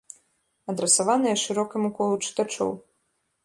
[0.73, 2.71] Адрасаванае шырокаму колу чытачоў.